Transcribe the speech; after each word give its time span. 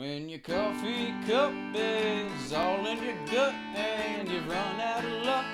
When 0.00 0.30
your 0.30 0.38
coffee 0.38 1.12
cup 1.26 1.52
is 1.74 2.54
all 2.54 2.86
in 2.86 3.04
your 3.04 3.26
gut 3.30 3.52
and 3.74 4.26
you've 4.30 4.48
run 4.48 4.80
out 4.80 5.04
of 5.04 5.26
luck, 5.26 5.44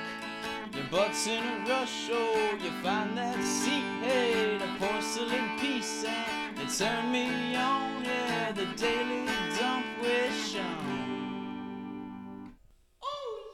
your 0.72 0.84
butt's 0.84 1.26
in 1.26 1.42
a 1.42 1.68
rush, 1.68 2.08
oh, 2.12 2.56
you 2.62 2.70
find 2.80 3.18
that 3.18 3.42
seat, 3.42 3.82
hey, 4.04 4.56
the 4.56 4.68
porcelain 4.78 5.58
piece, 5.58 6.04
and 6.04 6.56
it 6.60 6.68
turned 6.68 7.10
me 7.10 7.56
on, 7.56 8.04
yeah, 8.04 8.52
the 8.52 8.66
daily 8.76 9.26
dump 9.58 9.84
with 10.00 10.32
Sean. 10.46 10.62
Um. 10.62 12.54
Oh, 13.02 13.48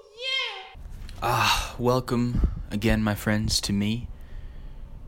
ah, 1.23 1.75
welcome 1.79 2.51
again, 2.71 3.03
my 3.03 3.15
friends, 3.15 3.63
to 3.63 3.73
me, 3.73 4.09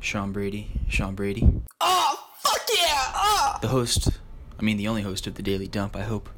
Sean 0.01 0.33
Brady. 0.33 0.81
Sean 0.89 1.15
Brady. 1.15 1.47
Oh, 1.83 2.27
fuck 2.39 2.63
yeah! 2.75 3.13
Oh! 3.15 3.59
The 3.61 3.69
host, 3.69 4.09
I 4.59 4.63
mean, 4.63 4.77
the 4.77 4.89
only 4.89 5.03
host 5.03 5.27
of 5.27 5.35
the 5.35 5.43
Daily 5.43 5.67
Dump, 5.69 5.97
I 5.97 6.03
hope. 6.03 6.29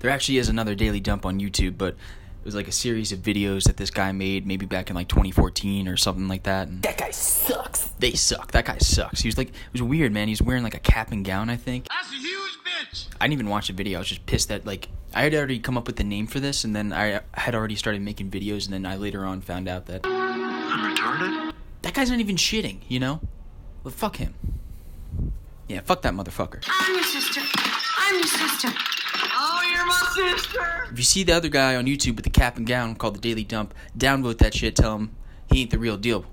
There 0.00 0.10
actually 0.10 0.38
is 0.38 0.48
another 0.48 0.74
Daily 0.74 1.00
Dump 1.00 1.24
on 1.24 1.38
YouTube, 1.38 1.78
but 1.78 1.94
it 1.94 2.44
was 2.44 2.54
like 2.56 2.66
a 2.66 2.72
series 2.72 3.12
of 3.12 3.20
videos 3.20 3.64
that 3.64 3.76
this 3.76 3.90
guy 3.90 4.10
made 4.12 4.46
maybe 4.46 4.66
back 4.66 4.90
in 4.90 4.96
like 4.96 5.08
2014 5.08 5.86
or 5.86 5.96
something 5.96 6.26
like 6.26 6.42
that. 6.42 6.66
And 6.68 6.82
That 6.82 6.98
guy 6.98 7.10
sucks. 7.12 7.84
they 8.00 8.12
suck. 8.14 8.50
That 8.50 8.64
guy 8.64 8.78
sucks. 8.78 9.20
He 9.20 9.28
was 9.28 9.38
like, 9.38 9.48
it 9.50 9.54
was 9.72 9.82
weird, 9.82 10.12
man. 10.12 10.26
He 10.28 10.32
was 10.32 10.42
wearing 10.42 10.64
like 10.64 10.74
a 10.74 10.80
cap 10.80 11.12
and 11.12 11.24
gown, 11.24 11.48
I 11.50 11.56
think. 11.56 11.86
That's 11.88 12.10
a 12.10 12.16
huge 12.16 12.52
bitch. 12.64 13.06
I 13.20 13.26
didn't 13.26 13.34
even 13.34 13.48
watch 13.48 13.68
the 13.68 13.74
video. 13.74 13.98
I 13.98 14.00
was 14.00 14.08
just 14.08 14.26
pissed 14.26 14.48
that 14.48 14.66
like 14.66 14.88
I 15.14 15.22
had 15.22 15.34
already 15.34 15.60
come 15.60 15.78
up 15.78 15.86
with 15.86 15.96
the 15.96 16.04
name 16.04 16.26
for 16.26 16.40
this, 16.40 16.64
and 16.64 16.74
then 16.74 16.92
I 16.92 17.20
had 17.34 17.54
already 17.54 17.76
started 17.76 18.00
making 18.02 18.30
videos, 18.30 18.64
and 18.64 18.72
then 18.72 18.86
I 18.86 18.96
later 18.96 19.24
on 19.26 19.40
found 19.42 19.68
out 19.68 19.84
that 19.86 20.00
I'm 20.06 20.96
retarded? 20.96 21.52
that 21.82 21.92
guy's 21.94 22.10
not 22.10 22.18
even 22.18 22.36
shitting. 22.36 22.78
You 22.88 22.98
know? 22.98 23.20
Well, 23.84 23.92
fuck 23.92 24.16
him. 24.16 24.34
Yeah, 25.72 25.80
fuck 25.80 26.02
that 26.02 26.12
motherfucker. 26.12 26.62
I'm 26.68 26.94
your 26.94 27.02
sister. 27.02 27.40
I'm 27.96 28.16
your 28.16 28.26
sister. 28.26 28.68
Oh, 29.34 29.62
you're 29.72 29.86
my 29.86 30.34
sister! 30.34 30.88
If 30.92 30.98
you 30.98 31.02
see 31.02 31.22
the 31.22 31.32
other 31.32 31.48
guy 31.48 31.76
on 31.76 31.86
YouTube 31.86 32.16
with 32.16 32.24
the 32.24 32.30
cap 32.30 32.58
and 32.58 32.66
gown 32.66 32.94
called 32.94 33.16
the 33.16 33.20
Daily 33.20 33.42
Dump, 33.42 33.72
downvote 33.96 34.36
that 34.36 34.52
shit. 34.52 34.76
Tell 34.76 34.96
him 34.96 35.16
he 35.50 35.62
ain't 35.62 35.70
the 35.70 35.78
real 35.78 35.96
deal, 35.96 36.26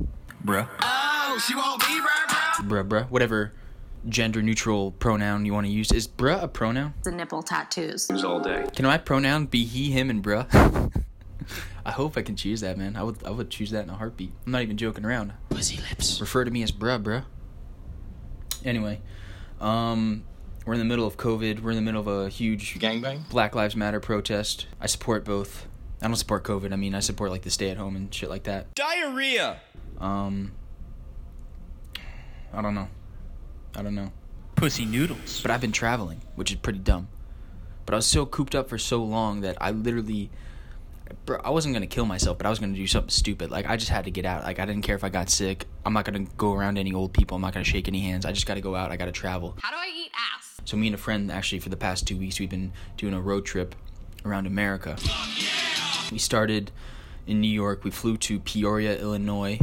bruh. 0.44 0.68
Oh, 0.82 1.42
she 1.48 1.56
won't 1.56 1.80
be 1.80 2.02
right, 2.02 2.58
bro. 2.68 2.84
Bruh, 2.84 2.90
bruh. 2.90 3.10
Whatever 3.10 3.54
gender 4.10 4.42
neutral 4.42 4.92
pronoun 4.92 5.46
you 5.46 5.54
want 5.54 5.68
to 5.68 5.72
use. 5.72 5.94
Is 5.94 6.06
bruh 6.06 6.44
a 6.44 6.50
pronoun? 6.50 6.94
The 7.06 7.12
nipple 7.12 7.42
tattoos. 7.42 8.12
all 8.22 8.42
day. 8.42 8.68
Can 8.76 8.84
my 8.88 8.98
pronoun 8.98 9.46
be 9.46 9.64
he, 9.64 9.92
him, 9.92 10.10
and 10.10 10.22
bruh? 10.22 10.52
I 11.86 11.92
hope 11.92 12.18
I 12.18 12.24
can 12.24 12.36
choose 12.36 12.60
that, 12.60 12.78
man. 12.78 12.98
I 12.98 13.04
would, 13.04 13.24
I 13.26 13.30
would 13.30 13.50
choose 13.50 13.72
that 13.72 13.86
in 13.86 13.90
a 13.90 13.96
heartbeat. 13.96 14.34
I'm 14.46 14.52
not 14.52 14.64
even 14.64 14.76
joking 14.76 15.06
around. 15.06 15.32
Pussy 15.50 15.78
lips. 15.90 16.20
Refer 16.20 16.44
to 16.44 16.52
me 16.52 16.62
as 16.62 16.74
bruh, 16.74 17.02
bruh. 17.02 17.24
Anyway, 18.66 19.00
um, 19.60 20.24
we're 20.66 20.74
in 20.74 20.80
the 20.80 20.86
middle 20.86 21.06
of 21.08 21.18
COVID. 21.18 21.62
We're 21.62 21.72
in 21.72 21.76
the 21.76 21.82
middle 21.82 22.02
of 22.02 22.08
a 22.08 22.30
huge 22.30 22.80
Gangbang? 22.80 23.30
Black 23.30 23.56
Lives 23.56 23.76
Matter 23.76 24.00
protest. 24.00 24.68
I 24.80 24.88
support 24.88 25.26
both. 25.26 25.68
I 26.02 26.08
don't 26.08 26.16
support 26.16 26.44
COVID. 26.44 26.72
I 26.72 26.76
mean, 26.76 26.96
I 26.96 27.00
support 27.00 27.32
like 27.32 27.42
the 27.42 27.50
stay 27.50 27.70
at 27.70 27.78
home 27.78 27.96
and 27.96 28.14
shit 28.14 28.30
like 28.30 28.44
that. 28.44 28.74
Diarrhea! 28.76 29.58
Um, 30.00 30.54
I 32.54 32.62
don't 32.62 32.76
know. 32.76 32.88
I 33.76 33.82
don't 33.82 33.96
know. 33.96 34.12
Pussy 34.56 34.86
noodles. 34.86 35.42
But 35.42 35.52
I've 35.52 35.62
been 35.62 35.72
traveling, 35.72 36.22
which 36.36 36.52
is 36.52 36.58
pretty 36.58 36.80
dumb. 36.80 37.10
But 37.86 37.94
I 37.94 37.98
was 37.98 38.06
so 38.06 38.26
cooped 38.26 38.56
up 38.56 38.70
for 38.70 38.78
so 38.78 39.04
long 39.04 39.42
that 39.42 39.58
I 39.60 39.72
literally, 39.72 40.30
bro, 41.26 41.40
I 41.44 41.50
wasn't 41.50 41.74
gonna 41.74 41.88
kill 41.88 42.06
myself, 42.06 42.38
but 42.38 42.46
I 42.46 42.50
was 42.50 42.60
gonna 42.60 42.74
do 42.74 42.88
something 42.88 43.10
stupid. 43.10 43.52
Like 43.52 43.68
I 43.68 43.78
just 43.78 43.90
had 43.90 44.06
to 44.06 44.12
get 44.12 44.26
out. 44.26 44.44
Like 44.44 44.60
I 44.60 44.66
didn't 44.66 44.84
care 44.84 44.96
if 44.96 45.04
I 45.04 45.10
got 45.10 45.30
sick. 45.30 45.66
I'm 45.86 45.94
not 45.94 46.06
gonna 46.06 46.26
go 46.38 46.54
around 46.54 46.78
any 46.78 46.94
old 46.94 47.14
people. 47.14 47.36
I'm 47.36 47.42
not 47.42 47.54
gonna 47.54 47.66
shake 47.66 47.88
any 47.88 48.02
hands. 48.02 48.26
I 48.26 48.32
just 48.32 48.46
gotta 48.46 48.62
go 48.62 48.76
out. 48.76 48.92
I 48.92 48.98
gotta 48.98 49.12
travel. 49.12 49.58
How 49.62 49.72
do 49.72 49.78
I 49.78 49.90
eat 49.96 50.12
ass? 50.36 50.62
So 50.66 50.78
me 50.78 50.88
and 50.88 50.96
a 50.96 50.98
friend 50.98 51.32
actually 51.32 51.60
for 51.60 51.70
the 51.70 51.78
past 51.78 52.08
two 52.08 52.18
weeks 52.18 52.40
we've 52.40 52.50
been 52.50 52.72
doing 52.98 53.14
a 53.14 53.22
road 53.22 53.46
trip 53.46 53.76
around 54.26 54.48
America. 54.48 54.98
We 56.12 56.18
started 56.18 56.72
in 57.28 57.42
New 57.42 57.52
York. 57.52 57.84
We 57.84 57.92
flew 57.92 58.18
to 58.18 58.40
Peoria, 58.40 59.00
Illinois, 59.00 59.60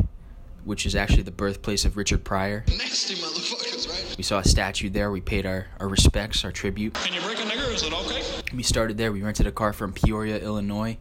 which 0.64 0.86
is 0.86 0.94
actually 0.94 1.22
the 1.22 1.32
birthplace 1.32 1.84
of 1.84 1.96
Richard 1.96 2.24
Pryor. 2.24 2.64
Nasty 2.68 3.14
motherfuckers, 3.16 3.88
right? 3.88 4.14
We 4.16 4.22
saw 4.22 4.38
a 4.38 4.44
statue 4.44 4.88
there. 4.88 5.10
We 5.10 5.20
paid 5.20 5.46
our, 5.46 5.66
our 5.80 5.88
respects, 5.88 6.44
our 6.44 6.52
tribute. 6.52 6.94
Can 6.94 7.12
you 7.12 7.20
break 7.20 7.38
a 7.38 7.42
nigger? 7.42 7.74
Is 7.74 7.82
it 7.82 7.92
okay? 7.92 8.22
We 8.54 8.62
started 8.62 8.96
there. 8.96 9.12
We 9.12 9.22
rented 9.22 9.46
a 9.46 9.52
car 9.52 9.72
from 9.72 9.92
Peoria, 9.92 10.38
Illinois. 10.38 10.96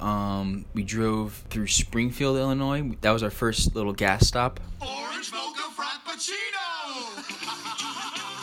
Um, 0.00 0.64
we 0.74 0.82
drove 0.82 1.44
through 1.50 1.66
Springfield, 1.66 2.36
Illinois. 2.38 2.96
That 3.02 3.10
was 3.10 3.22
our 3.22 3.30
first 3.30 3.74
little 3.76 3.92
gas 3.92 4.26
stop. 4.26 4.58
Orange 4.80 5.32
mocha 5.32 5.62
frappuccino! 5.76 7.36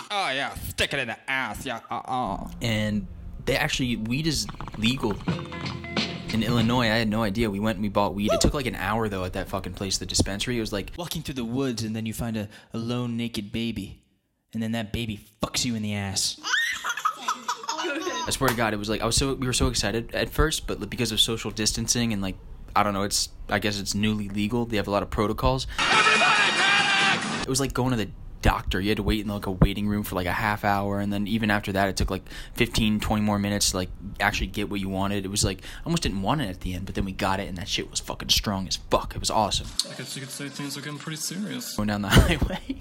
Oh, 0.09 0.29
yeah, 0.31 0.53
stick 0.55 0.93
it 0.93 0.99
in 0.99 1.07
the 1.09 1.29
ass, 1.29 1.65
yeah, 1.65 1.81
uh 1.91 2.01
uh. 2.05 2.47
and 2.61 3.05
they 3.45 3.55
actually 3.57 3.97
weed 3.97 4.25
is 4.25 4.47
legal 4.77 5.15
in 6.33 6.43
Illinois. 6.43 6.85
I 6.85 6.97
had 6.97 7.09
no 7.09 7.23
idea. 7.23 7.49
We 7.49 7.59
went 7.59 7.75
and 7.77 7.83
we 7.83 7.89
bought 7.89 8.15
weed. 8.15 8.31
It 8.31 8.41
took 8.41 8.53
like 8.53 8.65
an 8.65 8.75
hour 8.75 9.09
though 9.09 9.25
at 9.25 9.33
that 9.33 9.49
fucking 9.49 9.73
place, 9.73 9.97
the 9.97 10.05
dispensary. 10.05 10.57
It 10.57 10.61
was 10.61 10.71
like 10.73 10.91
walking 10.97 11.21
through 11.23 11.35
the 11.35 11.45
woods 11.45 11.83
and 11.83 11.95
then 11.95 12.05
you 12.05 12.13
find 12.13 12.37
a, 12.37 12.47
a 12.73 12.77
lone 12.77 13.17
naked 13.17 13.51
baby, 13.51 14.01
and 14.53 14.63
then 14.63 14.71
that 14.71 14.91
baby 14.93 15.19
fucks 15.41 15.65
you 15.65 15.75
in 15.75 15.81
the 15.81 15.93
ass. 15.93 16.39
I 18.27 18.29
swear 18.29 18.49
to 18.49 18.55
God, 18.55 18.73
it 18.73 18.77
was 18.77 18.89
like 18.89 19.01
I 19.01 19.05
was 19.05 19.15
so 19.15 19.33
we 19.33 19.47
were 19.47 19.53
so 19.53 19.67
excited 19.67 20.13
at 20.13 20.29
first, 20.29 20.67
but 20.67 20.89
because 20.89 21.13
of 21.13 21.19
social 21.21 21.49
distancing 21.49 22.11
and 22.11 22.21
like 22.21 22.35
I 22.75 22.83
don't 22.83 22.93
know, 22.93 23.03
it's 23.03 23.29
I 23.47 23.59
guess 23.59 23.79
it's 23.79 23.95
newly 23.95 24.27
legal. 24.27 24.65
They 24.65 24.75
have 24.75 24.87
a 24.87 24.91
lot 24.91 25.01
of 25.01 25.09
protocols. 25.09 25.65
It 27.41 27.47
was 27.47 27.61
like 27.61 27.73
going 27.73 27.91
to 27.91 27.97
the 27.97 28.09
doctor. 28.41 28.79
You 28.79 28.89
had 28.89 28.97
to 28.97 29.03
wait 29.03 29.21
in 29.21 29.27
like 29.27 29.45
a 29.45 29.51
waiting 29.51 29.87
room 29.87 30.03
for 30.03 30.15
like 30.15 30.27
a 30.27 30.31
half 30.31 30.63
hour 30.63 30.99
and 30.99 31.11
then 31.11 31.27
even 31.27 31.49
after 31.51 31.71
that 31.73 31.89
it 31.89 31.97
took 31.97 32.11
like 32.11 32.23
15 32.53 32.99
20 32.99 33.21
more 33.23 33.39
minutes 33.39 33.71
to 33.71 33.77
like 33.77 33.89
actually 34.19 34.47
get 34.47 34.69
what 34.69 34.79
you 34.79 34.89
wanted. 34.89 35.25
It 35.25 35.29
was 35.29 35.43
like 35.43 35.59
I 35.59 35.85
almost 35.85 36.03
didn't 36.03 36.21
want 36.21 36.41
it 36.41 36.49
at 36.49 36.61
the 36.61 36.73
end, 36.73 36.85
but 36.85 36.95
then 36.95 37.05
we 37.05 37.11
got 37.11 37.39
it 37.39 37.47
and 37.47 37.57
that 37.57 37.67
shit 37.67 37.89
was 37.89 37.99
fucking 37.99 38.29
strong 38.29 38.67
as 38.67 38.75
fuck. 38.75 39.15
It 39.15 39.19
was 39.19 39.31
awesome. 39.31 39.67
I 39.91 39.95
guess 39.95 40.15
you 40.15 40.21
could 40.21 40.31
say 40.31 40.49
things 40.49 40.77
are 40.77 40.81
getting 40.81 40.99
pretty 40.99 41.17
serious. 41.17 41.75
Going 41.75 41.87
down 41.87 42.01
the 42.01 42.09
highway 42.09 42.77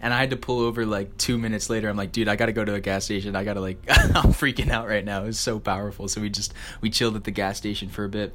and 0.00 0.12
I 0.12 0.20
had 0.20 0.30
to 0.30 0.36
pull 0.36 0.60
over 0.60 0.84
like 0.84 1.16
2 1.18 1.38
minutes 1.38 1.70
later. 1.70 1.88
I'm 1.88 1.96
like, 1.96 2.12
"Dude, 2.12 2.28
I 2.28 2.36
got 2.36 2.46
to 2.46 2.52
go 2.52 2.64
to 2.64 2.74
a 2.74 2.80
gas 2.80 3.04
station. 3.04 3.34
I 3.34 3.44
got 3.44 3.54
to 3.54 3.60
like 3.60 3.82
I'm 3.88 4.32
freaking 4.32 4.70
out 4.70 4.86
right 4.88 5.04
now. 5.04 5.22
It 5.24 5.26
was 5.26 5.38
so 5.38 5.58
powerful." 5.58 6.08
So 6.08 6.20
we 6.20 6.30
just 6.30 6.54
we 6.80 6.90
chilled 6.90 7.16
at 7.16 7.24
the 7.24 7.30
gas 7.30 7.56
station 7.56 7.88
for 7.88 8.04
a 8.04 8.08
bit. 8.08 8.34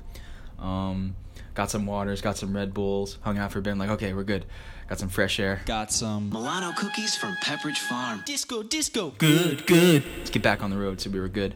Um 0.57 1.15
got 1.55 1.69
some 1.69 1.85
waters, 1.85 2.21
got 2.21 2.37
some 2.37 2.55
Red 2.55 2.73
Bulls, 2.73 3.17
hung 3.21 3.37
out 3.37 3.51
for 3.51 3.59
a 3.59 3.61
bit. 3.61 3.71
I'm 3.71 3.79
like, 3.79 3.89
"Okay, 3.89 4.13
we're 4.13 4.23
good." 4.23 4.45
Got 4.89 4.97
some 4.97 5.09
fresh 5.09 5.39
air. 5.39 5.61
Got 5.67 5.91
some. 5.91 6.31
Milano 6.31 6.72
cookies 6.75 7.16
from 7.16 7.35
Pepperidge 7.44 7.77
Farm. 7.77 8.23
Disco, 8.25 8.63
disco. 8.63 9.13
Good, 9.19 9.67
good. 9.67 10.03
let's 10.17 10.31
get 10.31 10.41
back 10.41 10.63
on 10.63 10.72
the 10.72 10.77
road 10.77 11.00
so 11.00 11.11
we 11.11 11.19
were 11.19 11.27
good 11.27 11.53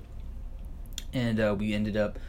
and 1.13 1.39
uh, 1.39 1.55
we 1.57 1.73
ended 1.73 1.97
up 1.97 2.19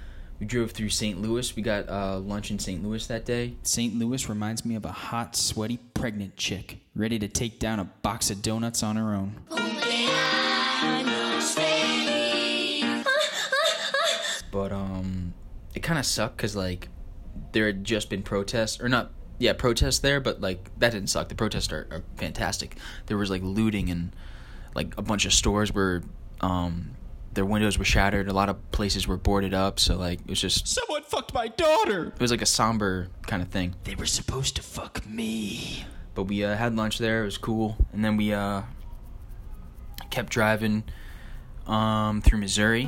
we 0.40 0.46
drove 0.46 0.72
through 0.72 0.88
st 0.90 1.20
louis 1.20 1.54
we 1.56 1.62
got 1.62 1.88
uh, 1.88 2.18
lunch 2.18 2.50
in 2.50 2.58
st 2.58 2.82
louis 2.82 3.06
that 3.06 3.24
day 3.24 3.54
St. 3.62 3.94
Louis 3.94 4.28
reminds 4.28 4.64
me 4.64 4.74
of 4.74 4.84
a 4.84 4.92
hot, 4.92 5.36
sweaty, 5.36 5.78
pregnant 5.94 6.36
chick 6.36 6.78
ready 6.94 7.18
to 7.18 7.28
take 7.28 7.58
down 7.58 7.78
a 7.80 7.84
box 7.84 8.30
of 8.30 8.42
donuts 8.42 8.82
on 8.82 8.96
her 8.96 9.14
own. 9.14 9.36
but 14.50 14.70
um 14.70 15.34
it 15.74 15.80
kind 15.82 15.98
of 15.98 16.06
sucked 16.06 16.36
because 16.36 16.54
like 16.54 16.88
there 17.52 17.66
had 17.66 17.84
just 17.84 18.08
been 18.08 18.22
protests 18.22 18.80
or 18.80 18.88
not 18.88 19.10
yeah 19.44 19.52
protests 19.52 19.98
there 20.00 20.20
but 20.20 20.40
like 20.40 20.60
that 20.78 20.90
didn't 20.92 21.10
suck 21.10 21.28
the 21.28 21.34
protests 21.34 21.70
are, 21.72 21.86
are 21.90 22.02
fantastic 22.16 22.76
there 23.06 23.16
was 23.18 23.28
like 23.30 23.42
looting 23.42 23.90
and 23.90 24.10
like 24.74 24.96
a 24.98 25.02
bunch 25.02 25.24
of 25.26 25.32
stores 25.32 25.72
were 25.72 26.02
um 26.40 26.90
their 27.34 27.44
windows 27.44 27.76
were 27.78 27.84
shattered 27.84 28.26
a 28.28 28.32
lot 28.32 28.48
of 28.48 28.56
places 28.70 29.06
were 29.06 29.16
boarded 29.18 29.52
up 29.52 29.78
so 29.78 29.96
like 29.96 30.20
it 30.20 30.30
was 30.30 30.40
just 30.40 30.66
Someone 30.68 31.02
fucked 31.02 31.34
my 31.34 31.48
daughter. 31.48 32.06
it 32.16 32.20
was 32.20 32.30
like 32.30 32.42
a 32.42 32.46
somber 32.46 33.08
kind 33.26 33.42
of 33.42 33.48
thing 33.48 33.74
They 33.84 33.94
were 33.96 34.06
supposed 34.06 34.56
to 34.56 34.62
fuck 34.62 35.06
me. 35.06 35.84
but 36.14 36.22
we 36.24 36.44
uh, 36.44 36.54
had 36.56 36.74
lunch 36.76 36.98
there. 36.98 37.22
It 37.22 37.24
was 37.26 37.38
cool, 37.38 37.76
and 37.92 38.04
then 38.04 38.16
we 38.16 38.32
uh, 38.32 38.62
kept 40.10 40.30
driving 40.30 40.84
um, 41.66 42.22
through 42.22 42.38
Missouri, 42.38 42.86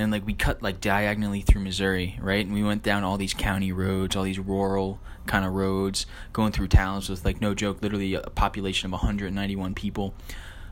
and 0.00 0.10
like 0.10 0.26
we 0.26 0.32
cut 0.32 0.62
like 0.62 0.80
diagonally 0.80 1.42
through 1.42 1.62
Missouri, 1.62 2.18
right? 2.20 2.44
And 2.44 2.54
we 2.54 2.62
went 2.62 2.82
down 2.82 3.04
all 3.04 3.16
these 3.18 3.34
county 3.34 3.70
roads, 3.70 4.16
all 4.16 4.24
these 4.24 4.38
rural 4.38 4.98
kind 5.26 5.44
of 5.44 5.52
roads, 5.52 6.06
going 6.32 6.52
through 6.52 6.68
towns 6.68 7.08
with 7.08 7.24
like 7.24 7.40
no 7.40 7.54
joke, 7.54 7.82
literally 7.82 8.14
a 8.14 8.22
population 8.22 8.86
of 8.86 8.92
191 8.92 9.74
people. 9.74 10.14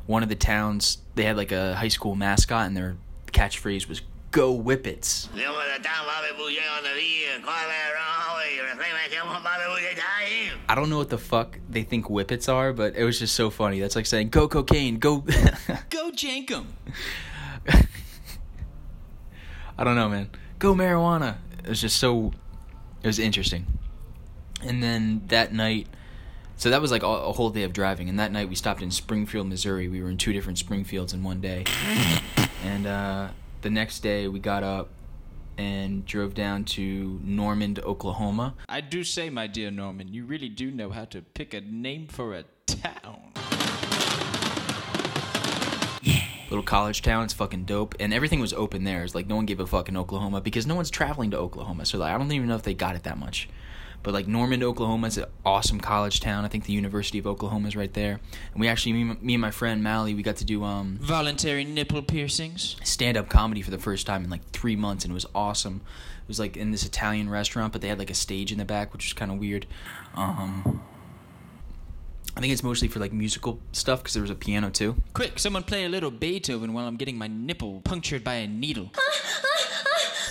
One 0.07 0.23
of 0.23 0.29
the 0.29 0.35
towns 0.35 0.99
they 1.15 1.25
had 1.25 1.37
like 1.37 1.53
a 1.53 1.75
high 1.77 1.89
school 1.89 2.15
mascot, 2.15 2.67
and 2.67 2.77
their 2.77 2.97
catchphrase 3.27 3.89
was 3.89 4.01
"Go 4.31 4.59
Whippets." 4.59 5.29
I 10.71 10.75
don't 10.75 10.91
know 10.91 10.99
what 10.99 11.11
the 11.11 11.19
fuck 11.19 11.59
they 11.69 11.83
think 11.83 12.07
whippets 12.07 12.49
are, 12.49 12.73
but 12.73 12.95
it 12.97 13.05
was 13.05 13.19
just 13.19 13.35
so 13.35 13.51
funny. 13.51 13.81
That's 13.81 13.97
like 13.97 14.07
saying 14.07 14.31
"Go 14.31 14.49
cocaine, 14.49 14.99
go." 14.99 15.19
Go 15.91 16.11
jenkem. 16.11 16.65
I 19.79 19.85
don't 19.85 19.95
know, 19.95 20.09
man. 20.09 20.29
Go 20.59 20.75
marijuana. 20.75 21.37
It 21.63 21.69
was 21.69 21.81
just 21.81 21.97
so. 21.99 22.33
It 23.03 23.07
was 23.07 23.19
interesting. 23.19 23.67
And 24.63 24.83
then 24.83 25.23
that 25.29 25.53
night, 25.53 25.87
So 26.57 26.71
that 26.71 26.81
was 26.83 26.91
like 26.91 27.05
a, 27.05 27.07
a 27.07 27.33
whole 27.33 27.51
day 27.51 27.63
of 27.63 27.73
driving. 27.73 28.09
And 28.09 28.19
that 28.19 28.33
night 28.33 28.49
we 28.49 28.57
stopped 28.57 28.83
in 28.83 28.91
Springfield, 28.91 29.47
Missouri. 29.47 29.87
We 29.89 30.03
were 30.03 30.11
in 30.11 30.17
two 30.19 30.33
different 30.33 30.59
Springfields 30.59 31.13
in 31.15 31.23
one 31.23 31.41
day. 31.41 31.65
And 32.65 32.85
uh, 32.89 33.29
the 33.63 33.71
next 33.71 34.01
day 34.01 34.27
we 34.27 34.41
got 34.41 34.65
up 34.65 34.89
and 35.57 36.05
drove 36.05 36.35
down 36.35 36.65
to 36.65 37.21
Norman, 37.23 37.77
Oklahoma. 37.85 38.55
I 38.69 38.81
do 38.81 39.05
say, 39.05 39.31
my 39.31 39.47
dear 39.47 39.71
Norman, 39.71 40.13
you 40.13 40.25
really 40.25 40.49
do 40.49 40.73
know 40.73 40.91
how 40.91 41.05
to 41.07 41.23
pick 41.23 41.55
a 41.55 41.61
name 41.61 42.09
for 42.09 42.35
a 42.35 42.45
town. 42.67 43.33
Little 46.51 46.63
college 46.63 47.03
town. 47.03 47.25
It's 47.25 47.35
fucking 47.35 47.65
dope, 47.65 47.95
and 48.01 48.13
everything 48.13 48.41
was 48.41 48.53
open 48.53 48.85
there. 48.85 49.05
It's 49.05 49.15
like 49.15 49.27
no 49.27 49.37
one 49.37 49.47
gave 49.47 49.61
a 49.61 49.67
fuck 49.67 49.89
in 49.89 49.97
Oklahoma 49.97 50.41
because 50.41 50.67
no 50.67 50.75
one's 50.75 50.91
traveling 50.91 51.31
to 51.33 51.39
Oklahoma. 51.39 51.85
So 51.87 51.99
like, 51.99 52.13
I 52.13 52.19
don't 52.19 52.31
even 52.33 52.49
know 52.49 52.57
if 52.57 52.63
they 52.63 52.75
got 52.75 52.97
it 52.97 53.05
that 53.05 53.19
much. 53.19 53.49
But 54.03 54.15
like 54.15 54.29
Norman, 54.29 54.63
Oklahoma 54.63 55.09
is 55.09 55.19
an 55.19 55.27
awesome 55.45 55.81
college 55.81 56.21
town. 56.21 56.45
I 56.45 56.49
think 56.49 56.65
the 56.65 56.73
University 56.73 57.19
of 57.19 57.27
Oklahoma 57.27 57.69
is 57.69 57.77
right 57.77 57.93
there. 57.93 58.21
And 58.53 58.61
we 58.61 58.69
actually, 58.69 58.93
me, 58.93 59.17
me 59.21 59.35
and 59.35 59.41
my 59.41 59.51
friend 59.51 59.83
Mally, 59.83 60.15
we 60.15 60.23
got 60.23 60.37
to 60.37 60.45
do 60.45 60.63
um, 60.65 60.99
Voluntary 61.01 61.65
nipple 61.65 62.03
piercings. 62.03 62.77
stand 62.85 63.17
up 63.17 63.29
comedy 63.29 63.61
for 63.61 63.71
the 63.71 63.79
first 63.79 64.07
time 64.07 64.25
in 64.25 64.31
like 64.31 64.49
three 64.51 64.77
months, 64.77 65.05
and 65.05 65.11
it 65.11 65.15
was 65.15 65.27
awesome. 65.35 65.81
It 66.23 66.29
was 66.29 66.39
like 66.39 66.57
in 66.57 66.71
this 66.71 66.87
Italian 66.87 67.29
restaurant, 67.29 67.73
but 67.73 67.83
they 67.83 67.89
had 67.89 67.99
like 67.99 68.11
a 68.11 68.15
stage 68.15 68.53
in 68.53 68.59
the 68.59 68.65
back, 68.65 68.93
which 68.93 69.07
was 69.07 69.15
kind 69.15 69.33
of 69.33 69.39
weird. 69.39 69.67
Um, 70.15 70.81
I 72.39 72.41
think 72.41 72.53
it's 72.53 72.63
mostly 72.63 72.87
for 72.87 73.01
like 73.01 73.13
musical 73.13 73.59
stuff 73.73 73.99
because 73.99 74.15
there 74.15 74.23
was 74.23 74.31
a 74.31 74.37
piano 74.37 74.71
too. 74.71 74.95
Quick, 75.13 75.41
someone 75.41 75.65
play 75.65 75.85
a 75.87 75.89
little 75.89 76.13
Beethoven 76.13 76.73
while 76.73 76.87
I'm 76.87 76.95
getting 76.95 77.19
my 77.19 77.27
nipple 77.27 77.81
punctured 77.81 78.23
by 78.23 78.35
a 78.35 78.47
needle. 78.47 78.93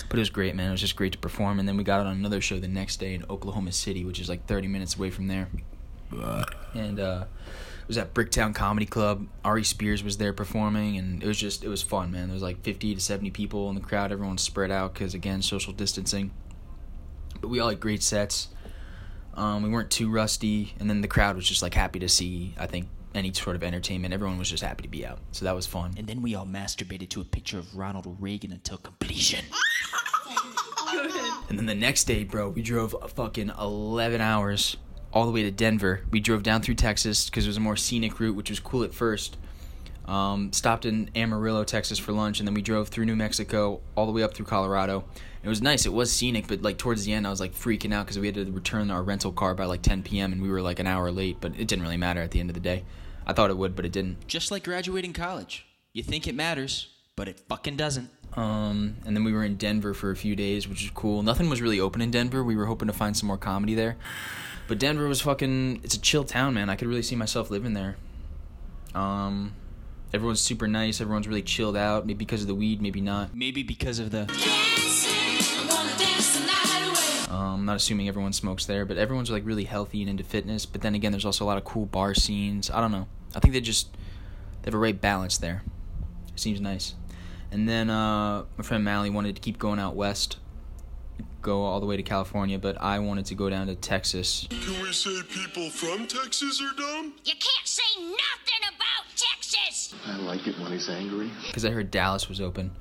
But 0.10 0.20
it 0.20 0.22
was 0.22 0.30
great, 0.30 0.56
man. 0.56 0.70
It 0.70 0.72
was 0.72 0.80
just 0.80 0.96
great 0.96 1.12
to 1.12 1.18
perform. 1.18 1.60
And 1.60 1.68
then 1.68 1.76
we 1.76 1.84
got 1.84 2.00
on 2.00 2.08
another 2.08 2.40
show 2.40 2.60
the 2.60 2.68
next 2.70 3.02
day 3.02 3.14
in 3.14 3.26
Oklahoma 3.30 3.74
City, 3.74 4.06
which 4.06 4.22
is 4.22 4.30
like 4.30 4.46
30 4.46 4.70
minutes 4.70 4.96
away 4.96 5.10
from 5.10 5.28
there. 5.28 5.50
And 6.74 6.98
uh, 6.98 7.26
it 7.82 7.88
was 7.90 7.98
at 7.98 8.14
Bricktown 8.14 8.56
Comedy 8.56 8.86
Club. 8.86 9.28
Aries 9.44 9.68
Spears 9.68 10.06
was 10.06 10.16
there 10.16 10.32
performing, 10.32 10.98
and 10.98 11.22
it 11.22 11.28
was 11.28 11.38
just 11.38 11.62
it 11.62 11.68
was 11.68 11.82
fun, 11.82 12.14
man. 12.14 12.28
There 12.28 12.36
was 12.36 12.42
like 12.42 12.62
50 12.62 12.96
to 12.96 13.02
70 13.02 13.32
people 13.32 13.68
in 13.68 13.76
the 13.76 13.82
crowd. 13.82 14.14
Everyone's 14.14 14.44
spread 14.44 14.72
out 14.72 14.94
because 14.94 15.14
again, 15.14 15.42
social 15.42 15.74
distancing. 15.74 16.32
But 17.42 17.50
we 17.50 17.60
all 17.60 17.68
had 17.68 17.82
great 17.82 18.02
sets. 18.02 18.48
Um, 19.38 19.64
we 19.64 19.70
weren't 19.70 19.92
too 19.92 20.10
rusty, 20.10 20.74
and 20.80 20.90
then 20.90 21.02
the 21.02 21.08
crowd 21.08 21.36
was 21.36 21.48
just 21.48 21.62
like 21.62 21.74
happy 21.74 22.00
to 22.00 22.10
see. 22.10 22.54
I 22.58 22.66
think 22.66 22.90
any 23.16 23.32
sort 23.34 23.56
of 23.56 23.64
entertainment. 23.64 24.14
Everyone 24.14 24.38
was 24.38 24.50
just 24.50 24.64
happy 24.64 24.84
to 24.84 24.90
be 24.90 25.06
out, 25.06 25.20
so 25.32 25.46
that 25.46 25.56
was 25.56 25.66
fun. 25.66 25.94
And 25.98 26.08
then 26.08 26.22
we 26.22 26.36
all 26.36 26.46
masturbated 26.46 27.10
to 27.10 27.22
a 27.22 27.24
picture 27.24 27.58
of 27.58 27.76
Ronald 27.76 28.18
Reagan 28.20 28.52
until 28.52 28.78
completion. 28.78 29.46
And 31.50 31.58
then 31.58 31.66
the 31.66 31.76
next 31.76 32.04
day, 32.06 32.24
bro, 32.26 32.50
we 32.50 32.62
drove 32.62 32.96
a 33.02 33.08
fucking 33.08 33.52
11 33.58 34.20
hours 34.20 34.76
all 35.14 35.26
the 35.26 35.32
way 35.32 35.44
to 35.44 35.52
Denver. 35.52 36.02
We 36.12 36.20
drove 36.20 36.44
down 36.44 36.62
through 36.62 36.76
Texas 36.76 37.30
because 37.30 37.46
it 37.46 37.48
was 37.48 37.58
a 37.58 37.62
more 37.62 37.78
scenic 37.78 38.20
route, 38.20 38.36
which 38.36 38.50
was 38.50 38.60
cool 38.60 38.84
at 38.84 38.94
first. 38.94 39.38
Um, 40.08 40.54
stopped 40.54 40.86
in 40.86 41.10
Amarillo, 41.16 41.64
Texas 41.64 42.00
for 42.00 42.14
lunch, 42.14 42.40
and 42.40 42.48
then 42.48 42.54
we 42.54 42.62
drove 42.62 42.88
through 42.88 43.06
New 43.06 43.16
Mexico 43.16 43.82
all 43.96 44.06
the 44.06 44.14
way 44.14 44.24
up 44.24 44.34
through 44.34 44.46
Colorado. 44.46 45.04
It 45.44 45.50
was 45.50 45.62
nice. 45.62 45.86
It 45.86 45.94
was 45.94 46.12
scenic, 46.12 46.48
but 46.48 46.62
like 46.62 46.78
towards 46.78 47.06
the 47.06 47.14
end, 47.14 47.28
I 47.28 47.30
was 47.30 47.40
like 47.40 47.54
freaking 47.54 47.94
out 47.94 48.06
because 48.06 48.18
we 48.18 48.28
had 48.28 48.36
to 48.36 48.52
return 48.52 48.90
our 48.90 49.04
rental 49.04 49.32
car 49.32 49.54
by 49.54 49.66
like 49.66 49.82
10 49.82 50.04
p.m. 50.04 50.32
and 50.32 50.42
we 50.42 50.50
were 50.50 50.62
like 50.62 50.80
an 50.80 50.88
hour 50.88 51.12
late. 51.12 51.38
But 51.42 51.54
it 51.58 51.68
didn't 51.68 51.84
really 51.84 51.98
matter 51.98 52.22
at 52.22 52.32
the 52.32 52.40
end 52.40 52.50
of 52.50 52.54
the 52.54 52.60
day. 52.60 52.84
I 53.26 53.34
thought 53.34 53.50
it 53.50 53.58
would, 53.58 53.76
but 53.76 53.86
it 53.86 53.92
didn't. 53.92 54.28
Just 54.28 54.52
like 54.52 54.64
graduating 54.64 55.14
college. 55.14 55.66
You 55.94 56.04
think 56.04 56.28
it 56.28 56.36
matters, 56.36 56.88
but 57.16 57.28
it 57.28 57.40
fucking 57.50 57.76
doesn't. 57.76 58.10
Um, 58.36 58.98
and 59.06 59.16
then 59.16 59.24
we 59.24 59.34
were 59.34 59.44
in 59.44 59.58
Denver 59.58 59.94
for 59.94 60.12
a 60.12 60.16
few 60.16 60.36
days, 60.36 60.68
which 60.68 60.84
was 60.84 60.92
cool. 60.92 61.24
Nothing 61.24 61.50
was 61.50 61.62
really 61.62 61.80
open 61.80 62.02
in 62.02 62.12
Denver. 62.12 62.44
We 62.44 62.56
were 62.56 62.66
hoping 62.68 62.88
to 62.88 62.94
find 62.94 63.18
some 63.18 63.28
more 63.28 63.38
comedy 63.38 63.74
there. 63.74 63.98
But 64.68 64.80
Denver 64.80 65.08
was 65.08 65.22
fucking 65.22 65.82
it's 65.84 65.96
a 65.96 66.02
chill 66.02 66.24
town, 66.24 66.54
man. 66.54 66.70
I 66.70 66.76
could 66.76 66.88
really 66.88 67.02
see 67.02 67.16
myself 67.16 67.50
living 67.50 67.74
there. 67.74 67.98
Um 68.94 69.54
everyone's 70.14 70.42
super 70.42 70.68
nice, 70.68 71.02
everyone's 71.02 71.28
really 71.28 71.42
chilled 71.42 71.78
out, 71.78 72.06
maybe 72.06 72.20
because 72.20 72.42
of 72.42 72.48
the 72.48 72.56
weed, 72.56 72.82
maybe 72.82 73.02
not. 73.02 73.36
Maybe 73.36 73.64
because 73.64 74.00
of 74.00 74.12
the. 74.12 74.24
Um, 77.30 77.60
I'm 77.60 77.66
not 77.66 77.76
assuming 77.76 78.08
everyone 78.08 78.34
smokes 78.34 78.66
there, 78.66 78.86
but 78.86 78.98
everyone's 78.98 79.30
like 79.30 79.46
really 79.46 79.66
healthy 79.66 80.02
and 80.02 80.10
into 80.10 80.24
fitness. 80.24 80.66
But 80.66 80.82
then 80.82 80.96
again, 80.96 81.12
there's 81.12 81.26
also 81.26 81.44
a 81.46 81.48
lot 81.48 81.58
of 81.58 81.66
cool 81.66 81.86
bar 81.86 82.14
scenes. 82.14 82.70
I 82.72 82.80
don't 82.82 82.92
know. 82.92 83.08
I 83.36 83.40
think 83.40 83.54
they 83.54 83.62
just 83.62 83.92
they 84.62 84.68
have 84.68 84.74
a 84.74 84.78
right 84.78 85.00
balance 85.00 85.38
there. 85.38 85.64
It 86.34 86.40
seems 86.40 86.62
nice. 86.62 86.96
And 87.52 87.68
then 87.68 87.90
uh, 87.90 88.44
my 88.58 88.64
friend 88.64 88.84
Mally 88.84 89.10
wanted 89.10 89.36
to 89.36 89.42
keep 89.42 89.58
going 89.58 89.80
out 89.80 89.96
west, 89.96 90.38
go 91.42 91.64
all 91.64 91.80
the 91.80 91.86
way 91.86 91.96
to 91.98 92.04
California, 92.04 92.60
but 92.60 92.80
I 92.82 93.00
wanted 93.00 93.26
to 93.28 93.36
go 93.36 93.50
down 93.50 93.68
to 93.68 93.76
Texas. 93.76 94.48
Can 94.50 94.82
we 94.82 94.92
say 94.92 95.22
people 95.30 95.70
from 95.70 96.08
Texas 96.08 96.62
are 96.62 96.76
dumb? 96.76 97.14
You 97.24 97.34
can't 97.34 97.66
say 97.66 97.84
nothing 98.00 98.68
about 98.68 99.10
Texas! 99.16 99.37
I 100.06 100.18
like 100.18 100.48
it 100.48 100.60
when 100.60 100.72
he's 100.72 100.90
angry. 100.90 101.32
because 101.48 101.64
I 101.66 101.70
heard 101.70 101.92
Dallas 101.92 102.28
was 102.28 102.42
open. 102.42 102.72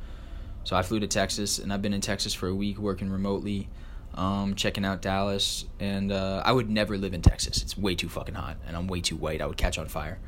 So 0.65 0.75
I 0.75 0.83
flew 0.83 0.99
to 0.99 1.07
Texas, 1.07 1.59
and 1.59 1.73
I've 1.73 1.83
been 1.83 1.93
in 1.95 2.01
Texas 2.01 2.35
for 2.35 2.49
a 2.49 2.55
week 2.55 2.79
working 2.79 3.09
remotely, 3.09 3.69
um, 4.15 4.57
checking 4.57 4.85
out 4.85 5.01
Dallas. 5.01 5.65
And 5.79 6.11
uh, 6.11 6.43
I 6.45 6.51
would 6.53 6.69
never 6.69 6.99
live 6.99 7.15
in 7.15 7.23
Texas. 7.23 7.63
It's 7.63 7.79
way 7.79 7.95
too 7.95 8.09
fucking 8.09 8.35
hot, 8.35 8.57
and 8.67 8.77
I'm 8.77 8.89
way 8.89 9.01
too 9.01 9.17
white. 9.17 9.41
I 9.41 9.47
would 9.47 9.57
catch 9.57 9.79
on 9.79 9.87
fire. 9.87 10.19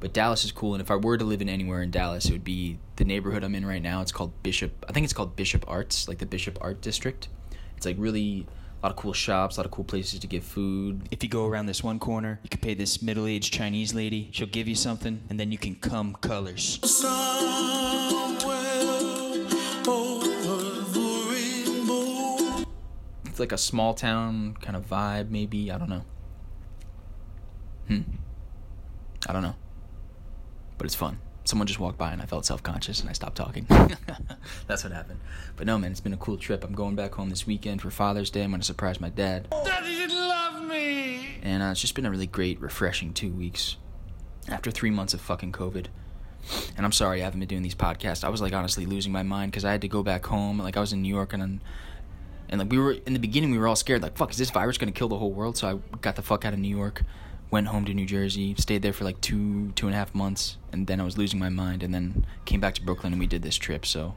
But 0.00 0.12
Dallas 0.12 0.44
is 0.44 0.50
cool, 0.52 0.74
and 0.74 0.82
if 0.82 0.90
I 0.90 0.96
were 0.96 1.16
to 1.16 1.24
live 1.24 1.40
in 1.40 1.48
anywhere 1.48 1.80
in 1.80 1.90
Dallas, 1.90 2.26
it 2.26 2.32
would 2.32 2.44
be 2.44 2.78
the 2.96 3.04
neighborhood 3.04 3.44
I'm 3.44 3.54
in 3.54 3.64
right 3.64 3.80
now. 3.80 4.02
It's 4.02 4.12
called 4.12 4.32
Bishop. 4.42 4.84
I 4.88 4.92
think 4.92 5.04
it's 5.04 5.12
called 5.12 5.36
Bishop 5.36 5.64
Arts, 5.68 6.08
like 6.08 6.18
the 6.18 6.26
Bishop 6.26 6.58
Art 6.60 6.80
District. 6.80 7.28
It's 7.76 7.86
like 7.86 7.96
really 7.98 8.46
a 8.50 8.63
lot 8.84 8.90
of 8.90 8.96
cool 8.96 9.14
shops, 9.14 9.56
a 9.56 9.60
lot 9.60 9.64
of 9.64 9.72
cool 9.72 9.84
places 9.84 10.20
to 10.20 10.26
get 10.26 10.44
food. 10.44 11.08
If 11.10 11.22
you 11.22 11.28
go 11.30 11.46
around 11.46 11.66
this 11.66 11.82
one 11.82 11.98
corner, 11.98 12.38
you 12.42 12.50
can 12.50 12.60
pay 12.60 12.74
this 12.74 13.00
middle 13.00 13.26
aged 13.26 13.50
Chinese 13.50 13.94
lady. 13.94 14.28
She'll 14.30 14.46
give 14.46 14.68
you 14.68 14.74
something, 14.74 15.22
and 15.30 15.40
then 15.40 15.50
you 15.50 15.56
can 15.56 15.76
come 15.76 16.14
colors. 16.20 16.78
It's 16.82 17.02
like 23.40 23.52
a 23.52 23.58
small 23.58 23.94
town 23.94 24.54
kind 24.60 24.76
of 24.76 24.86
vibe, 24.86 25.30
maybe. 25.30 25.72
I 25.72 25.78
don't 25.78 25.88
know. 25.88 26.04
Hmm. 27.88 28.02
I 29.26 29.32
don't 29.32 29.42
know. 29.42 29.56
But 30.76 30.84
it's 30.84 30.94
fun. 30.94 31.18
Someone 31.44 31.66
just 31.66 31.78
walked 31.78 31.98
by 31.98 32.12
and 32.12 32.22
I 32.22 32.26
felt 32.26 32.46
self 32.46 32.62
conscious 32.62 33.00
and 33.00 33.10
I 33.10 33.12
stopped 33.12 33.36
talking. 33.36 33.66
That's 34.66 34.82
what 34.82 34.92
happened. 34.92 35.20
But 35.56 35.66
no, 35.66 35.78
man, 35.78 35.90
it's 35.90 36.00
been 36.00 36.14
a 36.14 36.18
cool 36.18 36.38
trip. 36.38 36.64
I'm 36.64 36.74
going 36.74 36.94
back 36.96 37.14
home 37.14 37.28
this 37.30 37.46
weekend 37.46 37.82
for 37.82 37.90
Father's 37.90 38.30
Day. 38.30 38.42
I'm 38.42 38.50
going 38.50 38.60
to 38.60 38.66
surprise 38.66 39.00
my 39.00 39.10
dad. 39.10 39.48
Daddy 39.50 39.94
didn't 39.94 40.16
love 40.16 40.62
me! 40.64 41.36
And 41.42 41.62
uh, 41.62 41.66
it's 41.66 41.80
just 41.80 41.94
been 41.94 42.06
a 42.06 42.10
really 42.10 42.26
great, 42.26 42.60
refreshing 42.60 43.12
two 43.12 43.30
weeks 43.30 43.76
after 44.48 44.70
three 44.70 44.90
months 44.90 45.12
of 45.12 45.20
fucking 45.20 45.52
COVID. 45.52 45.86
And 46.76 46.84
I'm 46.84 46.92
sorry 46.92 47.20
I 47.20 47.24
haven't 47.24 47.40
been 47.40 47.48
doing 47.48 47.62
these 47.62 47.74
podcasts. 47.74 48.24
I 48.24 48.28
was 48.28 48.40
like 48.40 48.52
honestly 48.52 48.86
losing 48.86 49.12
my 49.12 49.22
mind 49.22 49.52
because 49.52 49.64
I 49.64 49.72
had 49.72 49.80
to 49.82 49.88
go 49.88 50.02
back 50.02 50.26
home. 50.26 50.58
Like 50.58 50.76
I 50.76 50.80
was 50.80 50.92
in 50.92 51.02
New 51.02 51.14
York 51.14 51.32
and 51.32 51.42
then, 51.42 51.60
and 52.48 52.58
like 52.60 52.70
we 52.70 52.78
were 52.78 52.92
in 52.92 53.12
the 53.12 53.18
beginning, 53.18 53.50
we 53.50 53.58
were 53.58 53.68
all 53.68 53.76
scared. 53.76 54.02
Like 54.02 54.16
fuck, 54.16 54.30
is 54.30 54.36
this 54.38 54.50
virus 54.50 54.78
gonna 54.78 54.92
kill 54.92 55.08
the 55.08 55.18
whole 55.18 55.32
world? 55.32 55.56
So 55.56 55.68
I 55.68 55.96
got 55.98 56.16
the 56.16 56.22
fuck 56.22 56.44
out 56.44 56.52
of 56.52 56.58
New 56.58 56.74
York, 56.74 57.02
went 57.50 57.68
home 57.68 57.84
to 57.84 57.94
New 57.94 58.06
Jersey, 58.06 58.54
stayed 58.58 58.82
there 58.82 58.92
for 58.92 59.04
like 59.04 59.20
two 59.20 59.72
two 59.72 59.86
and 59.86 59.94
a 59.94 59.98
half 59.98 60.14
months, 60.14 60.56
and 60.72 60.86
then 60.86 61.00
I 61.00 61.04
was 61.04 61.16
losing 61.18 61.38
my 61.38 61.48
mind. 61.48 61.82
And 61.82 61.94
then 61.94 62.26
came 62.44 62.60
back 62.60 62.74
to 62.76 62.82
Brooklyn 62.82 63.12
and 63.12 63.20
we 63.20 63.26
did 63.26 63.42
this 63.42 63.56
trip. 63.56 63.86
So 63.86 64.14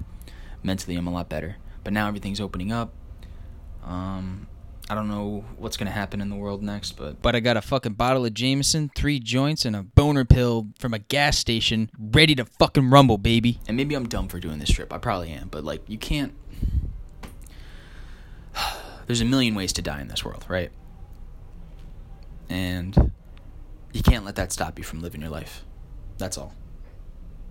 mentally, 0.64 0.96
I'm 0.96 1.08
a 1.08 1.12
lot 1.12 1.30
better. 1.30 1.58
But 1.84 1.94
now 1.94 2.08
everything's 2.08 2.42
opening 2.42 2.72
up. 2.72 2.94
Um, 3.84 4.48
I 4.90 4.96
don't 4.96 5.08
know 5.08 5.44
what's 5.58 5.78
gonna 5.78 5.92
happen 5.92 6.20
in 6.22 6.30
the 6.30 6.36
world 6.36 6.64
next, 6.64 6.94
but 6.98 7.22
But 7.22 7.36
I 7.36 7.40
got 7.40 7.58
a 7.58 7.62
fucking 7.62 7.94
bottle 7.94 8.26
of 8.26 8.34
Jameson, 8.34 8.90
three 8.96 9.20
joints, 9.20 9.66
and 9.66 9.76
a 9.76 9.84
boner 9.84 10.26
pill 10.26 10.68
from 10.80 10.94
a 10.94 11.00
gas 11.00 11.38
station, 11.38 11.90
ready 12.00 12.36
to 12.36 12.46
fucking 12.46 12.90
rumble, 12.90 13.18
baby. 13.18 13.60
and 13.68 13.78
maybe 13.78 13.96
I'm 13.96 14.08
dumb 14.08 14.28
for 14.30 14.40
doing 14.40 14.60
this 14.60 14.70
trip. 14.70 14.92
I 14.92 14.98
probably 14.98 15.30
am, 15.32 15.50
but 15.50 15.64
like 15.64 15.82
you 15.88 15.98
can't. 15.98 16.34
There's 19.08 19.22
a 19.22 19.26
million 19.26 19.56
ways 19.56 19.72
to 19.74 19.82
die 19.82 20.02
in 20.02 20.08
this 20.08 20.26
world, 20.26 20.46
right? 20.50 20.72
And 22.50 23.12
you 23.98 24.04
can't 24.04 24.24
let 24.24 24.36
that 24.36 24.52
stop 24.52 24.78
you 24.78 24.84
from 24.84 25.02
living 25.02 25.22
your 25.22 25.32
life. 25.32 25.66
That's 26.20 26.38
all. 26.38 26.54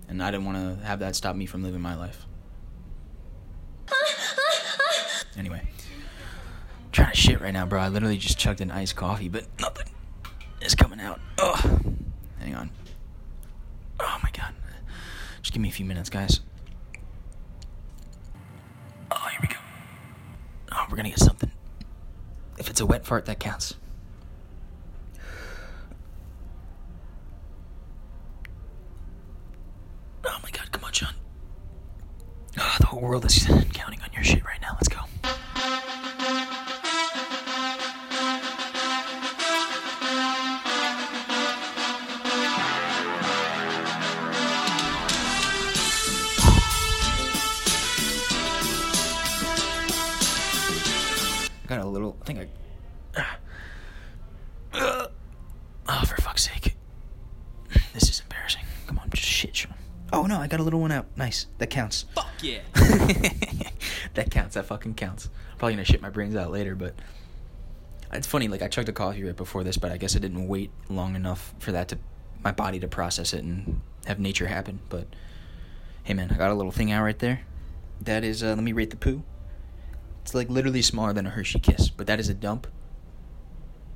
And 0.07 0.23
I 0.23 0.31
didn't 0.31 0.45
want 0.45 0.79
to 0.79 0.85
have 0.85 0.99
that 0.99 1.13
stop 1.15 1.35
me 1.35 1.45
from 1.45 1.61
living 1.61 1.81
my 1.81 1.95
life. 1.95 2.25
Anyway, 5.37 5.61
I'm 5.61 6.91
trying 6.91 7.11
to 7.11 7.17
shit 7.17 7.41
right 7.41 7.53
now, 7.53 7.65
bro. 7.65 7.79
I 7.79 7.89
literally 7.89 8.17
just 8.17 8.39
chugged 8.39 8.61
an 8.61 8.71
iced 8.71 8.95
coffee, 8.95 9.29
but 9.29 9.45
nothing 9.59 9.87
is 10.61 10.73
coming 10.73 10.99
out. 10.99 11.19
Ugh. 11.37 11.83
Hang 12.39 12.55
on. 12.55 12.71
Oh 13.99 14.17
my 14.23 14.31
god. 14.31 14.55
Just 15.41 15.53
give 15.53 15.61
me 15.61 15.69
a 15.69 15.71
few 15.71 15.85
minutes, 15.85 16.09
guys. 16.09 16.39
Oh, 19.11 19.27
here 19.31 19.39
we 19.41 19.47
go. 19.49 19.59
Oh, 20.71 20.85
we're 20.89 20.97
gonna 20.97 21.09
get 21.09 21.19
something. 21.19 21.51
If 22.57 22.69
it's 22.69 22.79
a 22.79 22.85
wet 22.85 23.05
fart, 23.05 23.25
that 23.25 23.39
counts. 23.39 23.75
whole 32.97 33.09
world 33.09 33.25
is 33.25 33.45
counting 33.73 34.01
on 34.01 34.09
your 34.13 34.23
shit 34.23 34.43
right 34.43 34.59
now. 34.61 34.73
Let's 34.73 34.87
go. 34.87 34.97
I 51.63 51.67
got 51.67 51.79
a 51.81 51.85
little. 51.85 52.17
I 52.21 52.25
think 52.25 52.39
I. 52.39 52.47
Oh, 55.89 56.03
for 56.03 56.21
fuck's 56.21 56.43
sake. 56.43 56.75
This 57.93 58.09
is 58.09 58.19
embarrassing. 58.19 58.63
Come 58.87 58.99
on, 58.99 59.09
just 59.11 59.23
shit, 59.23 59.55
Sean. 59.55 59.73
Oh 60.11 60.25
no, 60.25 60.37
I 60.37 60.47
got 60.47 60.59
a 60.59 60.63
little 60.63 60.81
one 60.81 60.91
out. 60.91 61.05
Nice. 61.15 61.47
That 61.59 61.67
counts. 61.67 62.03
Fuck 62.13 62.26
yeah. 62.41 62.59
that 64.13 64.29
counts. 64.31 64.55
That 64.55 64.65
fucking 64.65 64.95
counts. 64.95 65.29
Probably 65.57 65.73
gonna 65.73 65.85
shit 65.85 66.01
my 66.01 66.09
brains 66.09 66.35
out 66.35 66.51
later, 66.51 66.75
but 66.75 66.93
it's 68.11 68.27
funny. 68.27 68.47
Like 68.47 68.61
I 68.61 68.67
chugged 68.67 68.89
a 68.89 68.93
coffee 68.93 69.23
right 69.23 69.35
before 69.35 69.63
this, 69.63 69.77
but 69.77 69.91
I 69.91 69.97
guess 69.97 70.15
I 70.15 70.19
didn't 70.19 70.47
wait 70.47 70.71
long 70.89 71.15
enough 71.15 71.53
for 71.59 71.71
that 71.71 71.87
to 71.89 71.97
my 72.43 72.51
body 72.51 72.79
to 72.79 72.87
process 72.87 73.33
it 73.33 73.43
and 73.43 73.81
have 74.05 74.19
nature 74.19 74.47
happen. 74.47 74.79
But 74.89 75.07
hey, 76.03 76.13
man, 76.13 76.31
I 76.31 76.35
got 76.37 76.51
a 76.51 76.53
little 76.53 76.71
thing 76.71 76.91
out 76.91 77.03
right 77.03 77.19
there. 77.19 77.41
That 78.01 78.23
is. 78.23 78.43
Uh, 78.43 78.49
let 78.49 78.63
me 78.63 78.73
rate 78.73 78.91
the 78.91 78.97
poo. 78.97 79.23
It's 80.21 80.33
like 80.33 80.49
literally 80.49 80.81
smaller 80.81 81.13
than 81.13 81.25
a 81.25 81.29
Hershey 81.29 81.59
Kiss, 81.59 81.89
but 81.89 82.07
that 82.07 82.19
is 82.19 82.29
a 82.29 82.33
dump. 82.33 82.67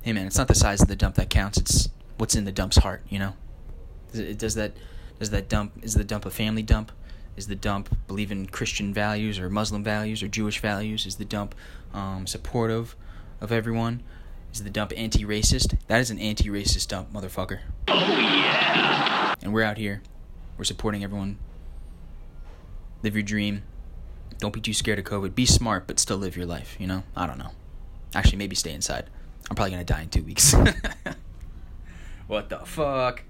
Hey, 0.02 0.12
man, 0.12 0.26
it's 0.26 0.38
not 0.38 0.48
the 0.48 0.54
size 0.54 0.82
of 0.82 0.88
the 0.88 0.96
dump 0.96 1.14
that 1.16 1.30
counts. 1.30 1.58
It's 1.58 1.88
what's 2.16 2.34
in 2.34 2.44
the 2.44 2.52
dump's 2.52 2.78
heart. 2.78 3.02
You 3.08 3.18
know. 3.18 3.32
Does, 4.10 4.20
it, 4.20 4.38
does 4.38 4.54
that 4.56 4.72
does 5.18 5.30
that 5.30 5.48
dump 5.48 5.72
is 5.82 5.94
the 5.94 6.04
dump 6.04 6.26
a 6.26 6.30
family 6.30 6.62
dump? 6.62 6.90
Is 7.36 7.46
the 7.46 7.54
dump 7.54 7.96
believe 8.06 8.30
in 8.30 8.46
Christian 8.46 8.92
values 8.92 9.38
or 9.38 9.48
Muslim 9.48 9.82
values 9.82 10.22
or 10.22 10.28
Jewish 10.28 10.60
values? 10.60 11.06
Is 11.06 11.16
the 11.16 11.24
dump 11.24 11.54
um, 11.94 12.26
supportive 12.26 12.94
of 13.40 13.50
everyone? 13.52 14.02
Is 14.52 14.62
the 14.62 14.70
dump 14.70 14.92
anti-racist? 14.96 15.78
That 15.86 16.00
is 16.00 16.10
an 16.10 16.18
anti-racist 16.18 16.88
dump, 16.88 17.12
motherfucker. 17.12 17.60
Oh 17.88 18.18
yeah. 18.18 19.34
And 19.42 19.54
we're 19.54 19.62
out 19.62 19.78
here. 19.78 20.02
We're 20.58 20.64
supporting 20.64 21.02
everyone. 21.02 21.38
Live 23.02 23.14
your 23.14 23.22
dream. 23.22 23.62
Don't 24.38 24.52
be 24.52 24.60
too 24.60 24.74
scared 24.74 24.98
of 24.98 25.06
COVID. 25.06 25.34
Be 25.34 25.46
smart, 25.46 25.86
but 25.86 25.98
still 25.98 26.18
live 26.18 26.36
your 26.36 26.46
life. 26.46 26.76
You 26.78 26.86
know. 26.86 27.02
I 27.16 27.26
don't 27.26 27.38
know. 27.38 27.52
Actually, 28.14 28.38
maybe 28.38 28.54
stay 28.54 28.74
inside. 28.74 29.08
I'm 29.48 29.56
probably 29.56 29.70
gonna 29.72 29.84
die 29.84 30.02
in 30.02 30.08
two 30.10 30.22
weeks. 30.22 30.54
what 32.26 32.50
the 32.50 32.58
fuck? 32.58 33.22